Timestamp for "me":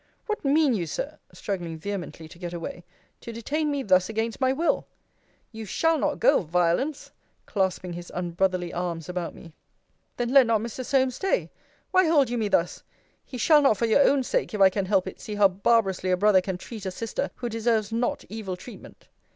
3.69-3.83, 9.35-9.53, 12.39-12.47